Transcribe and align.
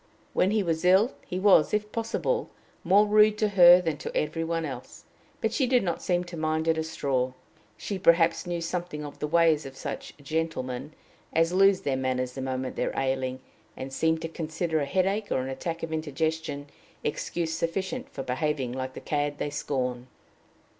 When 0.33 0.49
he 0.49 0.63
was 0.63 0.83
ill, 0.83 1.13
he 1.27 1.37
was, 1.37 1.75
if 1.75 1.91
possible, 1.91 2.49
more 2.83 3.05
rude 3.05 3.37
to 3.37 3.49
her 3.49 3.79
than 3.79 3.97
to 3.97 4.17
every 4.17 4.43
one 4.43 4.65
else, 4.65 5.05
but 5.41 5.53
she 5.53 5.67
did 5.67 5.83
not 5.83 6.01
seem 6.01 6.23
to 6.23 6.35
mind 6.35 6.67
it 6.67 6.79
a 6.79 6.83
straw. 6.83 7.33
Perhaps 8.01 8.41
she 8.41 8.49
knew 8.49 8.61
something 8.61 9.05
of 9.05 9.19
the 9.19 9.27
ways 9.27 9.63
of 9.63 9.77
such 9.77 10.15
gentlemen 10.17 10.93
as 11.33 11.53
lose 11.53 11.81
their 11.81 11.97
manners 11.97 12.33
the 12.33 12.41
moment 12.41 12.77
they 12.77 12.85
are 12.85 12.99
ailing, 12.99 13.41
and 13.77 13.93
seem 13.93 14.17
to 14.17 14.27
consider 14.27 14.79
a 14.79 14.85
headache 14.85 15.31
or 15.31 15.37
an 15.43 15.49
attack 15.49 15.83
of 15.83 15.93
indigestion 15.93 16.65
excuse 17.03 17.53
sufficient 17.53 18.09
for 18.09 18.23
behaving 18.23 18.71
like 18.71 18.95
the 18.95 19.01
cad 19.01 19.37
they 19.37 19.51
scorn. 19.51 20.07